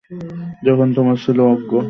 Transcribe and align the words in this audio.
যখন 0.65 0.87
তোমরা 0.93 1.15
ছিলে 1.23 1.43
অজ্ঞ। 1.45 1.71